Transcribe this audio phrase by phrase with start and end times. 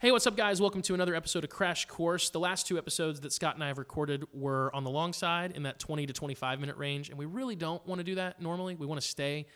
[0.00, 0.60] Hey, what's up, guys?
[0.60, 2.30] Welcome to another episode of Crash Course.
[2.30, 5.52] The last two episodes that Scott and I have recorded were on the long side
[5.56, 8.40] in that 20 to 25 minute range, and we really don't want to do that
[8.40, 8.76] normally.
[8.76, 9.46] We want to stay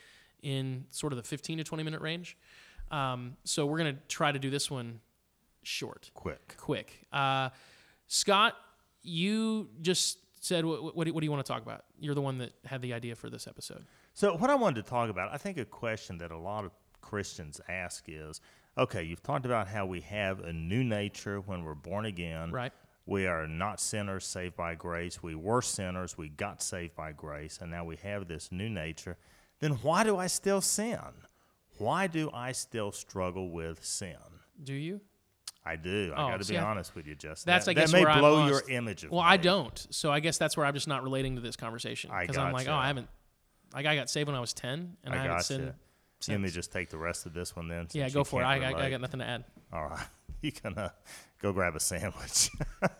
[0.42, 2.36] in sort of the 15 to 20 minute range.
[2.90, 4.98] Um, so we're going to try to do this one
[5.62, 6.56] short, Quick.
[6.56, 7.06] quick.
[7.12, 7.50] Uh,
[8.08, 8.56] Scott,
[9.02, 11.84] you just said, what, what, do, what do you want to talk about?
[12.00, 13.84] You're the one that had the idea for this episode.
[14.12, 16.72] So, what I wanted to talk about, I think a question that a lot of
[17.00, 18.40] Christians ask is
[18.78, 22.50] okay, you've talked about how we have a new nature when we're born again.
[22.50, 22.72] Right.
[23.06, 25.22] We are not sinners saved by grace.
[25.22, 26.16] We were sinners.
[26.16, 27.58] We got saved by grace.
[27.60, 29.16] And now we have this new nature.
[29.60, 30.98] Then why do I still sin?
[31.78, 34.16] Why do I still struggle with sin?
[34.62, 35.00] Do you?
[35.64, 36.12] I do.
[36.16, 37.50] I Oh, got to be I- honest with you, Justin.
[37.50, 39.28] That's, that, I guess, that may where blow your image of Well, me.
[39.28, 39.86] I don't.
[39.90, 42.52] So I guess that's where I'm just not relating to this conversation I because I'm
[42.52, 42.74] like, oh.
[42.74, 43.08] I haven't.
[43.74, 45.74] Like I got saved when I was 10, and I, I haven't gotcha.
[46.22, 46.42] Sinned.
[46.42, 47.88] Let me just take the rest of this one then.
[47.92, 48.44] Yeah, go for it.
[48.44, 49.44] I, I, I got nothing to add.
[49.72, 50.06] All right.
[50.40, 50.88] You can uh,
[51.40, 52.50] go grab a sandwich.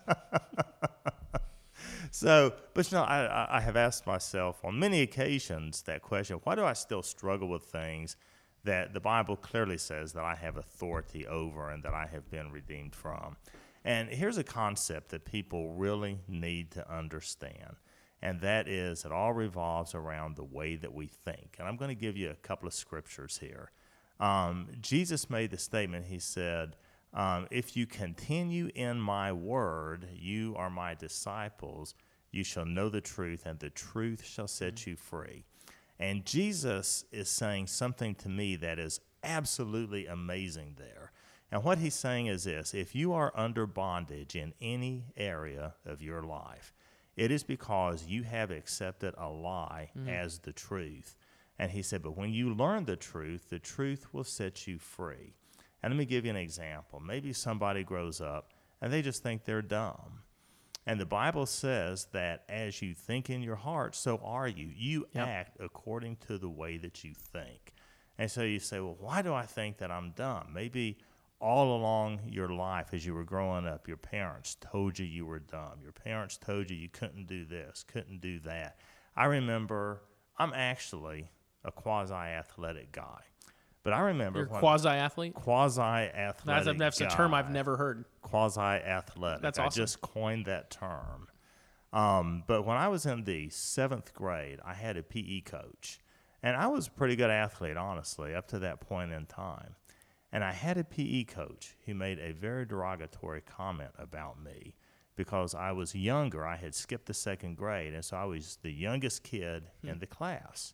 [2.12, 6.54] so, but you know, I- I have asked myself on many occasions that question why
[6.54, 8.16] do I still struggle with things
[8.64, 12.52] that the Bible clearly says that I have authority over and that I have been
[12.52, 13.36] redeemed from?
[13.84, 17.74] And here's a concept that people really need to understand.
[18.22, 21.56] And that is, it all revolves around the way that we think.
[21.58, 23.72] And I'm going to give you a couple of scriptures here.
[24.20, 26.76] Um, Jesus made the statement, he said,
[27.12, 31.94] um, If you continue in my word, you are my disciples.
[32.30, 35.44] You shall know the truth, and the truth shall set you free.
[35.98, 41.12] And Jesus is saying something to me that is absolutely amazing there.
[41.50, 46.00] And what he's saying is this if you are under bondage in any area of
[46.00, 46.72] your life,
[47.16, 50.08] it is because you have accepted a lie mm.
[50.08, 51.16] as the truth.
[51.58, 55.34] And he said, But when you learn the truth, the truth will set you free.
[55.82, 57.00] And let me give you an example.
[57.00, 60.22] Maybe somebody grows up and they just think they're dumb.
[60.86, 64.68] And the Bible says that as you think in your heart, so are you.
[64.74, 65.28] You Yep.
[65.28, 67.72] act according to the way that you think.
[68.18, 70.52] And so you say, well, why do I think that I'm dumb?
[70.52, 70.98] Maybe
[71.42, 75.40] all along your life as you were growing up, your parents told you you were
[75.40, 75.80] dumb.
[75.82, 78.78] Your parents told you you couldn't do this, couldn't do that.
[79.16, 80.02] I remember
[80.38, 81.28] I'm actually
[81.64, 83.20] a quasi athletic guy.
[83.84, 85.34] But I remember quasi athlete.
[85.34, 86.74] quasi That's, athletic.
[86.76, 88.04] a, that's a term I've never heard.
[88.22, 89.42] quasi athletic.
[89.42, 89.80] That's awesome.
[89.80, 91.26] I just coined that term.
[91.92, 95.98] Um, but when I was in the seventh grade, I had a PE coach,
[96.42, 99.74] and I was a pretty good athlete, honestly, up to that point in time.
[100.32, 104.74] And I had a PE coach who made a very derogatory comment about me
[105.14, 106.46] because I was younger.
[106.46, 109.88] I had skipped the second grade, and so I was the youngest kid hmm.
[109.88, 110.72] in the class.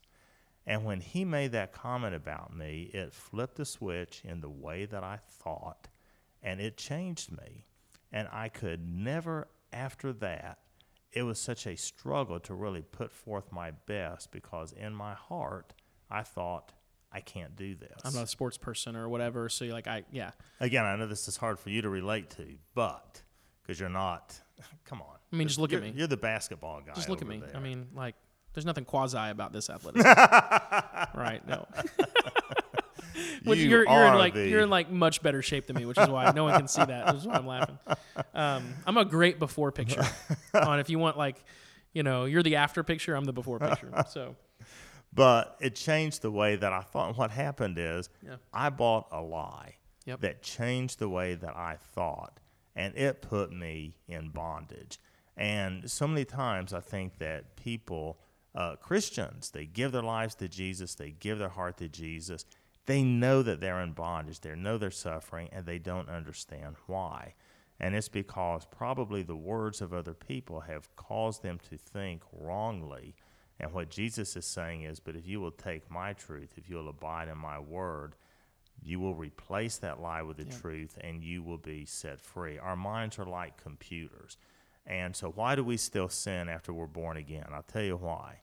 [0.64, 4.84] And when he made that comment about me, it flipped a switch in the way
[4.84, 5.88] that I thought,
[6.42, 7.66] and it changed me.
[8.12, 10.58] And I could never, after that,
[11.12, 15.72] it was such a struggle to really put forth my best because in my heart,
[16.10, 16.72] I thought,
[17.12, 17.90] I can't do this.
[18.04, 19.48] I'm not a sports person or whatever.
[19.48, 20.32] So you're like, I yeah.
[20.60, 23.22] Again, I know this is hard for you to relate to, but
[23.62, 24.38] because you're not,
[24.84, 25.16] come on.
[25.32, 25.92] I mean, just look at me.
[25.96, 26.92] You're the basketball guy.
[26.94, 27.38] Just look at me.
[27.38, 27.54] there.
[27.56, 28.14] I mean, like,
[28.54, 30.08] there's nothing quasi about this athleticism,
[31.18, 31.40] right?
[31.46, 31.66] No.
[33.44, 35.76] Which You you're you're are in like the- you're in like much better shape than
[35.76, 37.06] me, which is why no one can see that.
[37.06, 37.78] Which is why I'm laughing.
[38.34, 40.04] Um, I'm a great before picture.
[40.54, 41.42] on if you want like,
[41.92, 43.14] you know, you're the after picture.
[43.14, 43.90] I'm the before picture.
[44.10, 44.36] So
[45.12, 47.08] But it changed the way that I thought.
[47.08, 48.36] And what happened is Yeah.
[48.52, 50.20] I bought a lie Yep.
[50.20, 52.40] that changed the way that I thought,
[52.74, 54.98] and it put me in bondage.
[55.36, 58.18] And so many times I think that people,
[58.54, 62.44] uh, Christians, they give their lives to Jesus, they give their heart to Jesus.
[62.86, 67.34] They know that they're in bondage, they know they're suffering, and they don't understand why.
[67.78, 73.14] And it's because probably the words of other people have caused them to think wrongly.
[73.60, 76.76] And what Jesus is saying is, but if you will take my truth, if you
[76.76, 78.14] will abide in my word,
[78.80, 80.58] you will replace that lie with the Yeah.
[80.58, 82.58] truth and you will be set free.
[82.58, 84.36] Our minds are like computers.
[84.86, 87.46] And so, why do we still sin after we're born again?
[87.52, 88.40] I'll tell you why.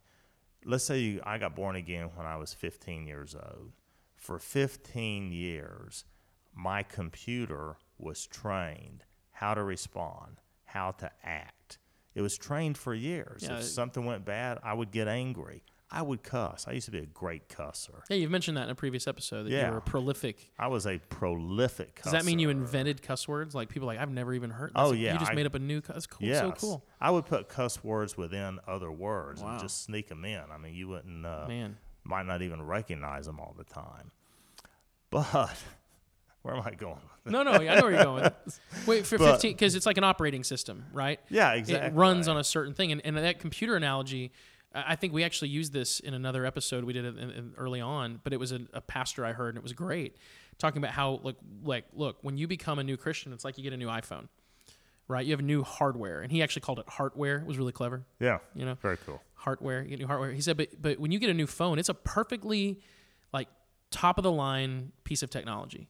[0.63, 3.72] Let's say you, I got born again when I was 15 years old.
[4.18, 6.06] For 15 years,
[6.54, 11.78] my computer was trained how to respond, how to act.
[12.15, 13.44] It was trained for years.
[13.44, 13.57] Yeah.
[13.57, 15.63] If something went bad, I would get angry.
[15.91, 16.65] I would cuss.
[16.67, 18.01] I used to be a great cusser.
[18.09, 19.69] yeah, you've mentioned that in a previous episode that you Yeah.
[19.69, 20.51] were prolific.
[20.57, 22.03] I was a prolific cusser.
[22.03, 23.53] Does that mean you invented cuss words?
[23.53, 24.71] Like people are like I've never even heard.
[24.75, 25.81] Oh, yeah, you just I- made up a new.
[25.81, 26.27] That's cool.
[26.27, 26.39] Yes.
[26.39, 29.51] So cool, I would put cuss words within other words Wow.
[29.51, 30.41] and just sneak them in.
[30.51, 31.77] I mean, you wouldn't, uh, man.
[32.03, 34.12] might not even recognize them all the time.
[35.12, 35.56] But
[36.45, 37.00] Where am I going?
[37.25, 38.30] No, no, I know where you're going.
[38.86, 41.19] Wait for But- 15 because it's like an operating system, right?
[41.27, 41.88] Yeah, exactly.
[41.88, 44.31] It runs on a certain thing, and, and that computer analogy.
[44.75, 48.31] I think we actually used this in another episode we did it early on, but
[48.33, 50.18] it was a, a pastor I heard, and it was great,
[50.59, 53.63] talking about how like like look when you become a new Christian, it's like you
[53.63, 54.27] get a new iPhone,
[55.07, 55.25] right?
[55.25, 57.38] You have new hardware, and he actually called it hardware.
[57.38, 59.19] It was really clever, Yeah, you know very cool.
[59.33, 60.31] hardware, you get new hardware.
[60.31, 62.81] He said, but but when you get a new phone, it's a perfectly
[63.33, 63.48] like
[63.91, 65.88] top of the line piece of technology,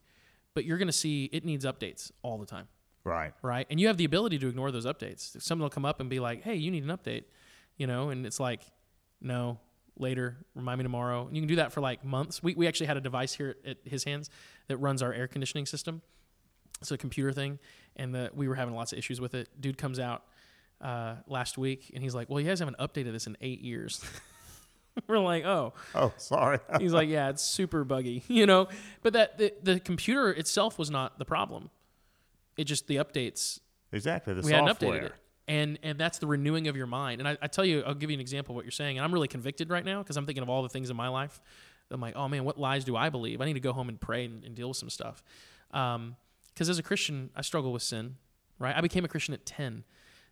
[0.55, 2.67] but you're gonna see it needs updates all the time,
[3.03, 3.33] Right.
[3.43, 3.67] right?
[3.69, 5.39] And you have the ability to ignore those updates.
[5.41, 7.25] Someone will come up and be like, "Hey, you need an update,"
[7.77, 8.61] you know, and it's like,
[9.21, 9.59] no,
[9.97, 11.27] later, remind me tomorrow.
[11.27, 12.41] And you can do that for like months.
[12.41, 14.29] We we actually had a device here at, at his hands
[14.67, 16.01] that runs our air conditioning system.
[16.81, 17.59] It's a computer thing,
[17.95, 19.49] and the, we were having lots of issues with it.
[19.61, 20.23] Dude comes out
[20.81, 24.03] uh, last week, and he's like, "Well, you guys haven't updated this in eight years."
[25.07, 26.59] we're like, "Oh." Oh, sorry.
[26.79, 28.67] He's like, "Yeah, it's super buggy," you know.
[29.01, 31.69] But that the, the computer itself was not the problem.
[32.57, 33.59] It just the updates
[33.91, 34.33] exactly.
[34.33, 34.99] The we hadn't software.
[34.99, 35.13] updated it.
[35.47, 37.21] And and that's the renewing of your mind.
[37.21, 38.97] And I, I tell you, I'll give you an example of what you're saying.
[38.97, 41.09] And I'm really convicted right now because I'm thinking of all the things in my
[41.09, 41.39] life.
[41.91, 43.41] I'm like, oh man, what lies do I believe?
[43.41, 45.23] I need to go home and pray and, and deal with some stuff.
[45.71, 46.15] Um,
[46.53, 48.15] because as a Christian, I struggle with sin.
[48.57, 48.75] Right?
[48.75, 49.83] I became a Christian at 10.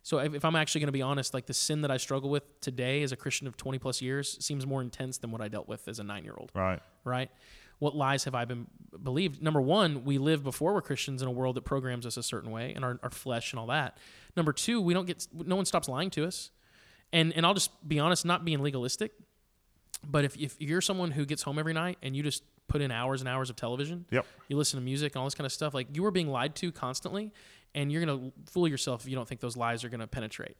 [0.04, 2.28] So if, if I'm actually going to be honest, like the sin that I struggle
[2.30, 5.48] with today as a Christian of 20 plus years seems more intense than what I
[5.48, 6.78] dealt with as a nine year old Right.
[7.04, 7.30] right?
[7.78, 8.66] What lies have I been
[9.02, 9.42] believed?
[9.42, 12.50] Number one, we live before we're Christians in a world that programs us a certain
[12.50, 13.96] way and our, our flesh and all that.
[14.36, 16.50] Number two, we don't get no one stops lying to us.
[17.12, 19.12] And and I'll just be honest, not being legalistic,
[20.06, 22.90] but if if you're someone who gets home every night and you just put in
[22.90, 24.26] hours and hours of television, Yep.
[24.48, 26.54] you listen to music and all this kind of stuff, like you are being lied
[26.56, 27.32] to constantly,
[27.74, 30.56] and you're gonna fool yourself if you don't think those lies are gonna penetrate.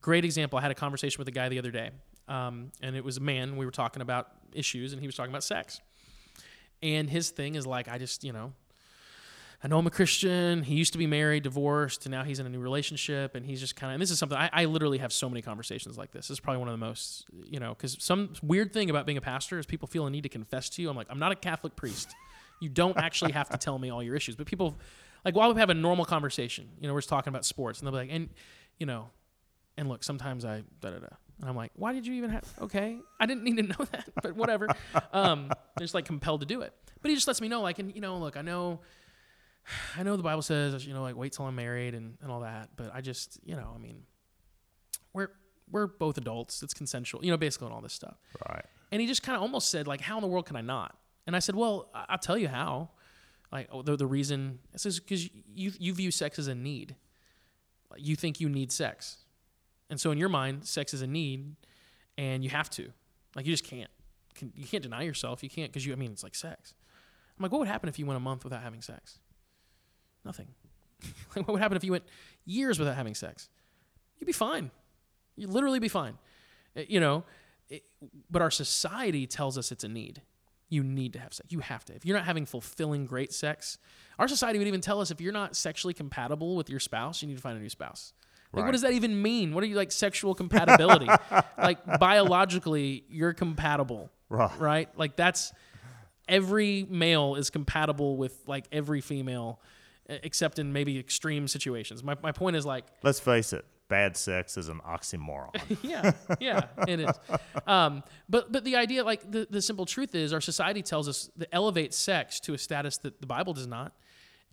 [0.00, 0.58] Great example.
[0.58, 1.90] I had a conversation with a guy the other day,
[2.28, 3.56] um, and it was a man.
[3.56, 5.80] We were talking about issues, and he was talking about sex.
[6.82, 8.52] And his thing is like, I just, you know,
[9.62, 10.62] I know I'm a Christian.
[10.62, 13.34] He used to be married, divorced, and now he's in a new relationship.
[13.34, 15.42] And he's just kind of, and this is something I, I literally have so many
[15.42, 16.28] conversations like this.
[16.28, 19.18] This is probably one of the most, you know, because some weird thing about being
[19.18, 20.88] a pastor is people feel a need to confess to you.
[20.88, 22.14] I'm like, I'm not a Catholic priest.
[22.60, 24.36] You don't actually have to tell me all your issues.
[24.36, 24.78] But people,
[25.28, 27.86] like, while we have a normal conversation, you know, we're just talking about sports, and
[27.86, 28.30] they'll be like, and,
[28.78, 29.10] you know,
[29.76, 31.06] and look, sometimes I da da da.
[31.40, 32.44] And I'm like, why did you even have?
[32.62, 34.68] Okay, I didn't need to know that, but whatever.
[35.12, 36.72] Um, they're just like compelled to do it.
[37.02, 38.80] But he just lets me know, like, and you know, look, I know,
[39.96, 42.40] I know the Bible says, you know, like wait till I'm married and, and all
[42.40, 42.70] that.
[42.74, 44.02] But I just, you know, I mean,
[45.12, 45.30] we're
[45.70, 46.62] we're both adults.
[46.62, 48.16] It's consensual, you know, basically and all this stuff.
[48.48, 48.64] Right.
[48.90, 50.96] And he just kind of almost said, like, how in the world can I not?
[51.26, 52.90] And I said, well, I- I'll tell you how.
[53.50, 55.24] Like oh, the the reason this is because
[55.54, 56.96] you you view sex as a need.
[57.96, 59.18] You think you need sex,
[59.88, 61.56] and so in your mind, sex is a need,
[62.18, 62.90] and you have to.
[63.34, 63.90] Like you just can't.
[64.34, 65.42] Can, you can't deny yourself.
[65.42, 65.92] You can't because you.
[65.92, 66.74] I mean, it's like sex.
[67.38, 69.18] I'm like, what would happen if you went a month without having sex?
[70.24, 70.48] Nothing.
[71.36, 72.04] like, what would happen if you went
[72.44, 73.48] years without having sex?
[74.18, 74.70] You'd be fine.
[75.36, 76.18] You'd literally be fine.
[76.76, 77.24] Uh, You know,
[77.68, 77.84] it,
[78.30, 80.22] but our society tells us it's a need.
[80.68, 81.46] You need to have sex.
[81.50, 81.94] You have to.
[81.94, 83.78] If you're not having fulfilling, great sex,
[84.18, 87.28] our society would even tell us if you're not sexually compatible with your spouse, you
[87.28, 88.12] need to find a new spouse.
[88.52, 88.68] Like, Right.
[88.68, 89.52] what does that even mean?
[89.54, 91.06] What are you like sexual compatibility?
[91.58, 94.58] like biologically, you're compatible, Right.
[94.58, 94.98] right?
[94.98, 95.52] Like that's
[96.28, 99.60] every male is compatible with like every female,
[100.08, 102.02] except in maybe extreme situations.
[102.02, 103.64] My my point is like Let's face it.
[103.88, 105.50] Bad sex is an oxymoron.
[105.82, 107.10] yeah, yeah, it is.
[107.66, 111.30] Um, but but the idea, like the, the simple truth is, our society tells us
[111.36, 113.94] that elevates sex to a status that the Bible does not,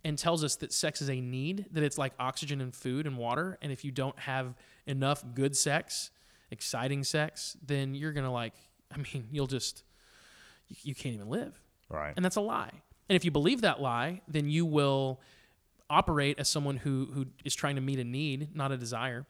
[0.04, 3.18] and tells us that sex is a need, that it's like oxygen and food and
[3.18, 4.54] water, and if you don't have
[4.86, 6.10] enough good sex,
[6.50, 8.54] exciting sex, then you're gonna like,
[8.90, 9.84] I mean, you'll just
[10.68, 11.60] you, you can't even live.
[11.90, 12.14] right.
[12.16, 12.72] And that's a lie.
[13.08, 15.20] And if you believe that lie, then you will
[15.88, 19.26] operate as someone who who is trying to meet a need, not a desire.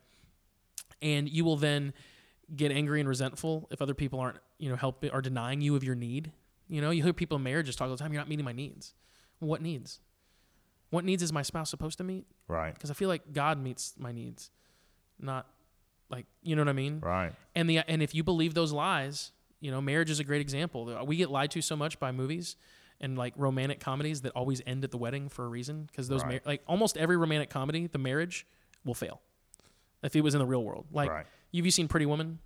[1.03, 1.93] And you will then
[2.55, 5.85] get angry and resentful if other people aren't, you know, helping or denying you of
[5.85, 6.33] your need.
[6.69, 8.53] You know, you hear people in marriages talk all the time, you're not meeting my
[8.53, 8.95] needs.
[9.39, 10.01] What needs?
[10.91, 12.27] What needs is my spouse supposed to meet?
[12.49, 12.73] Right.
[12.73, 14.51] Because I feel like God meets my needs,
[15.21, 15.47] not
[16.09, 17.01] like, you know what I mean?
[17.01, 17.33] Right.
[17.55, 21.05] and the and if you believe those lies, you know, marriage is a great example.
[21.05, 22.57] We get lied to so much by movies
[23.01, 26.23] and like romantic comedies that always end at the wedding for a reason because those
[26.23, 26.33] Right.
[26.33, 28.47] mar- like almost every romantic comedy, the marriage
[28.85, 29.21] will fail
[30.03, 30.87] if it was in the real world.
[30.93, 31.27] Like, right.
[31.55, 32.39] have you seen Pretty Woman?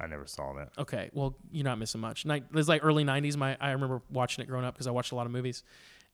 [0.00, 0.70] I never saw that.
[0.78, 2.24] Okay, well, you're not missing much.
[2.26, 3.36] Ni- It's like early '90s.
[3.36, 5.62] My I remember watching it growing up because I watched a lot of movies,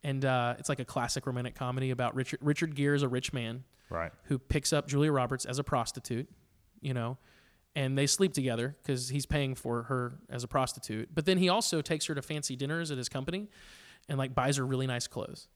[0.02, 3.32] and uh, it's like a classic romantic comedy about Richard Richard Gere is a rich
[3.32, 4.12] man Right.
[4.24, 6.28] who picks up Julia Roberts as a prostitute,
[6.80, 7.18] you know,
[7.78, 11.08] and they sleep together because he's paying for her as a prostitute.
[11.14, 13.49] But then he also takes her to fancy dinners at his company
[14.08, 15.47] and like buys her really nice clothes.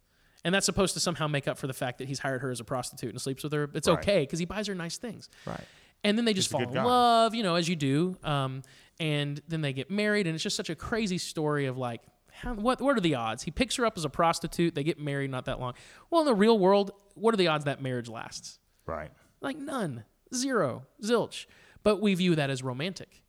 [0.44, 2.60] And that's supposed to somehow make up for the fact that he's hired her as
[2.60, 3.68] a prostitute and sleeps with her.
[3.74, 3.98] It's Right.
[3.98, 5.28] okay because he buys her nice things.
[5.46, 5.64] Right.
[6.04, 6.82] And then they just He's fall in guy.
[6.84, 8.16] love, you know, as you do.
[8.24, 8.62] Um,
[9.00, 12.02] and then they get married, and it's just such a crazy story of like,
[12.32, 13.42] how, what what are the odds?
[13.44, 14.74] He picks her up as a prostitute.
[14.74, 15.74] They get married not that long.
[16.10, 18.58] Well, in the real world, what are the odds that marriage lasts?
[18.86, 19.10] Right.
[19.40, 21.46] Like none, zero, zilch.
[21.82, 23.22] But we view that as romantic.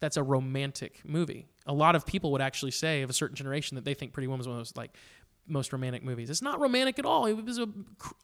[0.00, 1.46] That's a romantic movie.
[1.66, 4.26] A lot of people would actually say of a certain generation that they think Pretty
[4.26, 4.96] Woman is one of those like
[5.46, 6.30] most romantic movies.
[6.30, 7.26] It's not romantic at all.
[7.26, 7.68] It was a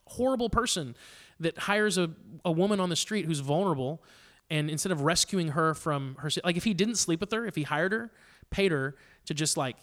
[0.06, 0.96] horrible person
[1.40, 2.10] that hires a,
[2.44, 4.02] a woman on the street who's vulnerable,
[4.50, 7.54] and instead of rescuing her from her, like if he didn't sleep with her, if
[7.54, 8.10] he hired her,
[8.50, 8.96] paid her
[9.26, 9.76] to just like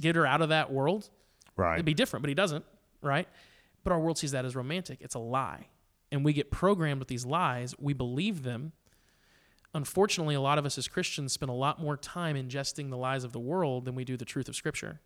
[0.00, 1.08] get her out of that world,
[1.56, 1.74] Right.
[1.74, 2.64] It'd be different, but he doesn't,
[3.00, 3.28] right?
[3.84, 4.98] But our world sees that as romantic.
[5.00, 5.68] It's a lie.
[6.10, 7.74] And we get programmed with these lies.
[7.78, 8.72] We believe them.
[9.74, 13.24] Unfortunately, a lot of us as Christians spend a lot more time ingesting the lies
[13.24, 15.00] of the world than we do the truth of Scripture.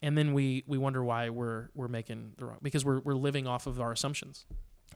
[0.00, 3.46] And then we, we wonder why we're, we're making the wrong, because we're, we're living
[3.46, 4.44] off of our assumptions.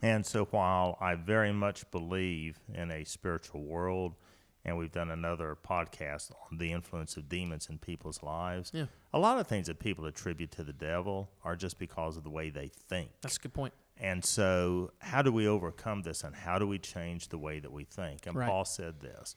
[0.01, 4.15] And so while I very much believe in a spiritual world,
[4.63, 8.85] and we've done another podcast on the influence of demons in people's lives, Yeah.
[9.13, 12.29] a lot of things that people attribute to the devil are just because of the
[12.29, 13.09] way they think.
[13.21, 13.73] That's a good point.
[13.99, 17.71] And so, how do we overcome this and how do we change the way that
[17.71, 18.25] we think?
[18.25, 18.49] And Right.
[18.49, 19.35] Paul said this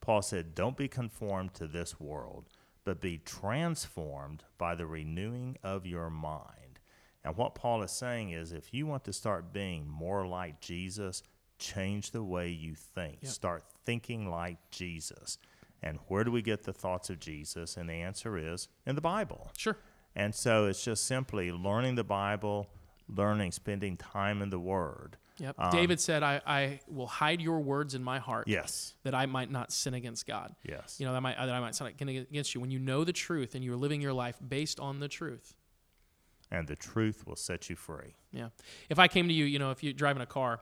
[0.00, 2.48] Paul said, Don't be conformed to this world,
[2.84, 6.80] but be transformed by the renewing of your mind.
[7.22, 11.22] And what Paul is saying is if you want to start being more like Jesus,
[11.58, 13.18] change the way you think.
[13.22, 13.30] Yep.
[13.30, 15.38] Start thinking like Jesus.
[15.82, 17.76] And where do we get the thoughts of Jesus?
[17.76, 19.50] And the answer is in the Bible.
[19.56, 19.76] Sure.
[20.14, 22.68] And so it's just simply learning the Bible,
[23.14, 25.16] learning, spending time in the Word.
[25.38, 25.56] Yep.
[25.58, 29.24] Um, David said, I, I will hide your words in my heart Yes, that I
[29.26, 30.54] might not sin against God.
[30.62, 30.96] yes.
[31.00, 32.60] You know, that might, that I might sin against you.
[32.60, 35.54] When you know the truth and you're living your life based on the truth,
[36.50, 38.14] and the truth will set you free.
[38.32, 38.48] Yeah.
[38.88, 40.60] If I came to you, you know, if you're driving a car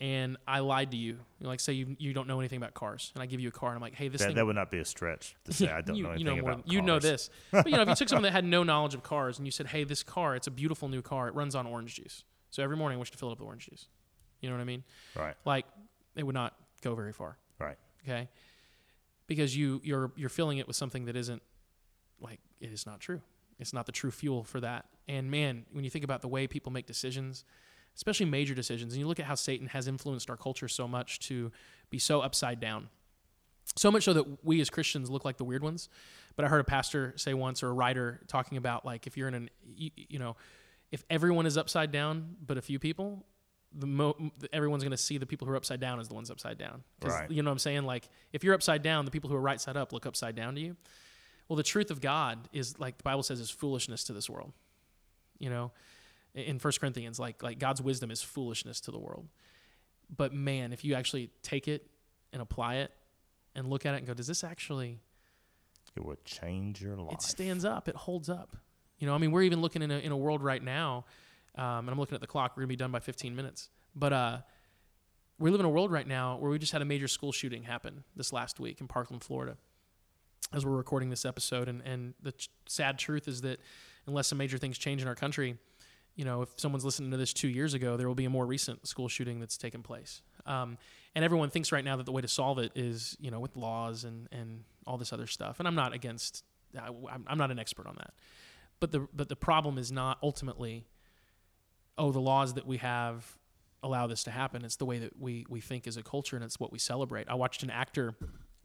[0.00, 3.12] and I lied to you, you like say you, you don't know anything about cars,
[3.14, 4.36] and I give you a car and I'm like, hey, this That, thing.
[4.36, 6.42] that would not be a stretch to say I don't you, know you anything know
[6.42, 7.30] more about than- You know this.
[7.50, 9.50] But, you know, if you took someone that had no knowledge of cars and you
[9.50, 12.24] said, hey, this car, it's a beautiful new car, it runs on orange juice.
[12.50, 13.86] So every morning I wish to fill it up with orange juice.
[14.40, 14.84] You know what I mean?
[15.14, 15.64] Right, Like,
[16.14, 17.38] it would not go very far.
[17.58, 17.76] right.
[18.04, 18.28] Okay.
[19.26, 21.42] Because you, you're, you're filling it with something that isn't
[22.20, 23.20] like, it is not true.
[23.58, 24.84] It's not the true fuel for that.
[25.08, 27.44] And man, when you think about the way people make decisions,
[27.96, 31.18] especially major decisions, and you look at how Satan has influenced our culture so much
[31.20, 31.50] to
[31.90, 32.88] be so upside down.
[33.74, 35.88] So much so that we as Christians look like the weird ones.
[36.36, 39.28] But I heard a pastor say once, or a writer talking about like if you're
[39.28, 40.36] in an, you, you know,
[40.92, 43.24] if everyone is upside down but a few people,
[43.72, 46.30] the mo- everyone's going to see the people who are upside down as the ones
[46.30, 46.84] upside down.
[47.02, 47.30] Right.
[47.30, 47.84] You know what I'm saying?
[47.84, 50.54] Like if you're upside down, the people who are right side up look upside down
[50.54, 50.76] to you.
[51.48, 54.52] Well, the truth of God is like the Bible says is foolishness to this world.
[55.38, 55.72] You know,
[56.36, 59.28] in First Corinthians, like like God's wisdom is foolishness to the world.
[60.14, 61.86] But man, if you actually take it
[62.32, 62.92] and apply it
[63.54, 65.00] and look at it and go, does this actually
[65.96, 67.14] It will change your life.
[67.14, 68.56] it stands up, it holds up.
[68.98, 71.04] You know, I mean, we're even looking in a in a world right now,
[71.56, 72.52] um, and I'm looking at the clock.
[72.56, 74.38] We're gonna be done by 15 minutes, but uh,
[75.38, 77.64] we live in a world right now where we just had a major school shooting
[77.64, 79.56] happen this last week in Parkland, Florida.
[80.52, 83.58] As we're recording this episode, and and the ch- sad truth is that
[84.06, 85.58] unless some major things change in our country,
[86.16, 88.46] you know, if someone's listening to this two years ago, there will be a more
[88.46, 90.22] recent school shooting that's taken place.
[90.46, 90.78] Um,
[91.14, 93.56] and everyone thinks right now that the way to solve it is, you know, with
[93.56, 95.58] laws and, and all this other stuff.
[95.58, 96.42] And I'm not against,
[96.78, 98.14] I, I'm, I'm not an expert on that.
[98.80, 100.84] But the, but the problem is not ultimately,
[101.98, 103.26] oh, the laws that we have
[103.82, 104.64] allow this to happen.
[104.64, 107.28] It's the way that we, we think as a culture and it's what we celebrate.
[107.28, 108.14] I watched an actor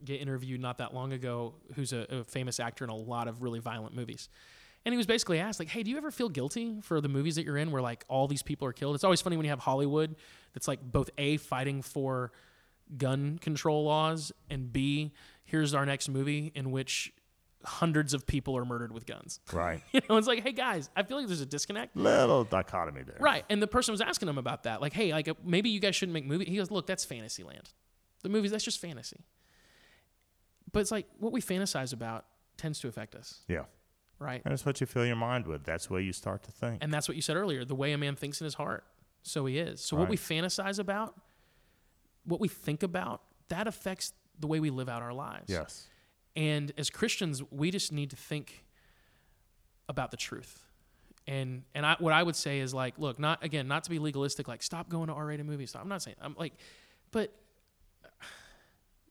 [0.04, 3.44] get interviewed not that long ago who's a, a famous actor in a lot of
[3.44, 4.30] really violent movies.
[4.86, 7.36] And he was basically asked, like, hey, do you ever feel guilty for the movies
[7.36, 8.96] that you're in where like all these people are killed?
[8.96, 10.16] It's always funny when you have Hollywood
[10.54, 12.32] that's like both A, fighting for
[12.98, 15.12] gun control laws, and B,
[15.44, 17.14] here's our next movie in which
[17.64, 19.40] hundreds of people are murdered with guns.
[19.54, 19.82] Right.
[19.94, 21.96] you know, it's like, hey guys, I feel like there's a disconnect.
[21.96, 23.18] Little dichotomy there.
[23.20, 23.46] Right.
[23.52, 24.82] And the person was asking him about that.
[24.82, 26.48] Like, hey, like uh, maybe you guys shouldn't make movies.
[26.48, 27.70] He goes, look, that's fantasy land.
[28.24, 29.20] The movies, that's just fantasy.
[30.72, 32.26] But it's like what we fantasize about
[32.58, 33.66] tends to affect us, Yeah.
[34.22, 34.42] Right?
[34.46, 35.64] And it's what you fill your mind with.
[35.64, 36.84] That's where you start to think.
[36.84, 37.66] And that's what you said earlier.
[37.66, 38.86] The way a man thinks in his heart,
[39.24, 39.82] so he is.
[39.82, 41.20] So what we fantasize about,
[42.24, 45.50] what we think about, that affects the way we live out our lives.
[45.50, 45.88] yes.
[46.36, 48.64] And as Christians, we just need to think
[49.90, 50.66] about the truth.
[51.28, 54.00] And and I, what I would say is like, look, not again, not to be
[54.00, 55.76] legalistic, like stop going to R-rated movies.
[55.76, 56.54] I'm not saying I'm like,
[57.12, 57.34] but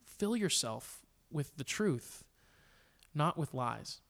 [0.02, 2.24] fill yourself with the truth,
[3.14, 4.00] not with lies.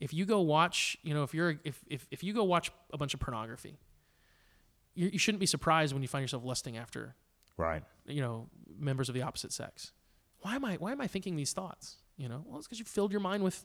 [0.00, 2.98] If you go watch, you know, if you're if if, if you go watch a
[2.98, 3.78] bunch of pornography,
[4.94, 7.14] you, you shouldn't be surprised when you find yourself lusting after,
[7.56, 7.82] Right.
[8.06, 8.48] you know,
[8.78, 9.92] members of the opposite sex.
[10.40, 11.96] Why am I why am I thinking these thoughts?
[12.16, 13.64] You know, well, it's because you filled your mind with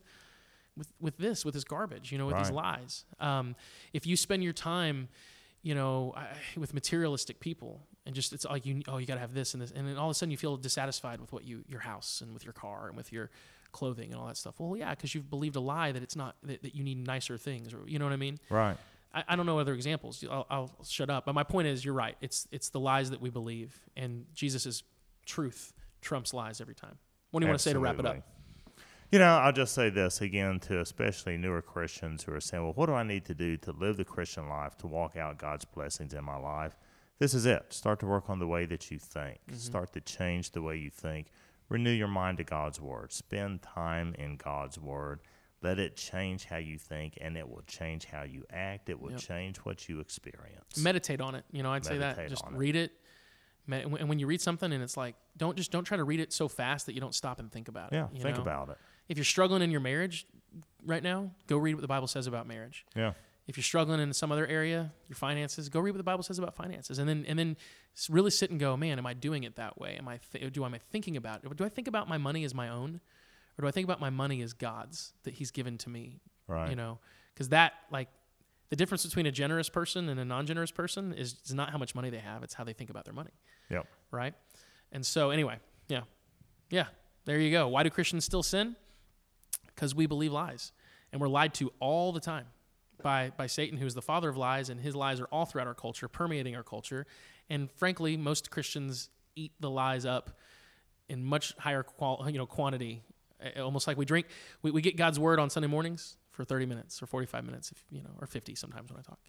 [0.77, 2.11] with with this with this garbage.
[2.11, 3.05] You know, with these lies.
[3.19, 3.55] Um,
[3.93, 5.09] if you spend your time,
[5.61, 9.19] you know, I, with materialistic people and just it's like you oh you got to
[9.19, 11.45] have this and this and then all of a sudden you feel dissatisfied with what
[11.45, 13.29] you your house and with your car and with your
[13.71, 14.55] clothing and all that stuff.
[14.59, 17.37] Well, yeah, because you've believed a lie that it's not that, that you need nicer
[17.37, 18.39] things or you know what I mean.
[18.49, 18.77] Right.
[19.13, 20.23] I, I don't know other examples.
[20.29, 21.25] I'll, I'll shut up.
[21.25, 22.15] But my point is, you're right.
[22.21, 24.83] It's it's the lies that we believe, and Jesus'
[25.25, 26.97] truth trumps lies every time.
[27.31, 28.17] What do you want to say to wrap it up?
[29.11, 32.71] You know, I'll just say this again to especially newer Christians who are saying, well,
[32.73, 35.65] what do I need to do to live the Christian life, to walk out God's
[35.65, 36.77] blessings in my life?
[37.19, 37.65] This is it.
[37.73, 39.57] Start to work on the way that you think, Mm-hmm.
[39.57, 41.27] start to change the way you think,
[41.71, 45.21] renew your mind to God's Word, spend time in God's Word.
[45.63, 48.89] Let it change how you think, and it will change how you act.
[48.89, 49.19] It will Yep.
[49.19, 50.77] change what you experience.
[50.77, 51.45] Meditate on it.
[51.51, 52.27] You know, I'd say that.
[52.29, 52.57] Just on it.
[52.57, 52.91] read it.
[53.69, 56.33] And when you read something and it's like, don't just don't try to read it
[56.33, 57.95] so fast that you don't stop and think about it.
[57.95, 58.41] yeah, think know?
[58.41, 58.77] about it.
[59.07, 60.25] If you're struggling in your marriage
[60.83, 62.85] right now, go read what the Bible says about marriage.
[62.95, 63.13] Yeah.
[63.51, 66.39] If you're struggling in some other area, your finances, go read what the Bible says
[66.39, 67.57] about finances, and then and then
[68.09, 69.97] really sit and go, man, am I doing it that way?
[69.97, 71.57] Am I th- do am I thinking about it?
[71.57, 73.01] Do I think about my money as my own,
[73.57, 76.21] or do I think about my money as God's that He's given to me?
[76.47, 76.69] Right.
[76.69, 76.99] You know,
[77.33, 78.07] because that like
[78.69, 81.93] the difference between a generous person and a non-generous person is, is not how much
[81.93, 83.31] money they have; it's how they think about their money,
[83.69, 83.85] Yep.
[84.11, 84.33] right?
[84.93, 85.57] And so anyway,
[85.89, 86.03] yeah,
[86.69, 86.85] yeah,
[87.25, 87.67] there you go.
[87.67, 88.77] Why do Christians still sin?
[89.65, 90.71] Because we believe lies,
[91.11, 92.45] and we're lied to all the time
[93.03, 95.67] by by Satan, who is the father of lies, and his lies are all throughout
[95.67, 97.05] our culture, permeating our culture.
[97.49, 100.37] And frankly, most Christians eat the lies up
[101.09, 103.03] in much higher qual- you know quantity,
[103.59, 104.27] almost like we drink.
[104.61, 107.83] We, we get God's word on Sunday mornings for 30 minutes or 45 minutes, if
[107.91, 109.19] you know, or 50 sometimes when I talk.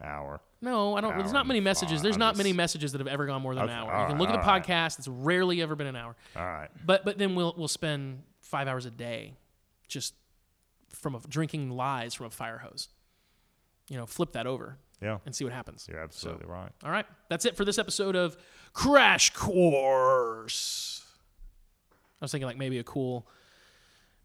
[0.00, 0.40] Hour.
[0.60, 1.12] No, I don't.
[1.14, 2.02] Hour There's not many messages.
[2.02, 4.02] There's I'm not many messages that have ever gone more than Okay, an hour.
[4.02, 4.62] You can look at the right.
[4.64, 5.00] podcast.
[5.00, 6.14] It's rarely ever been an hour.
[6.36, 6.68] All right.
[6.86, 9.34] But but then we'll we'll spend five hours a day
[9.88, 10.14] just
[10.92, 12.88] from a, drinking lies from a fire hose.
[13.88, 15.18] You know, flip that over Yeah.
[15.24, 15.86] and see what happens.
[15.90, 16.70] You're absolutely right.
[16.84, 18.36] All right, that's it for this episode of
[18.74, 21.04] Crash Course.
[22.20, 23.26] I was thinking like maybe a cool,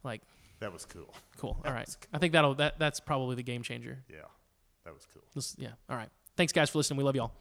[0.04, 0.21] like
[0.60, 1.13] That was cool.
[1.38, 1.58] cool.
[1.65, 4.04] All right, was I think that'll that that's probably the game changer.
[4.10, 4.17] Yeah.
[4.86, 5.23] That was cool.
[5.34, 5.69] This, yeah.
[5.89, 6.10] All right.
[6.36, 6.97] Thanks guys for listening.
[6.97, 7.32] We love y'all.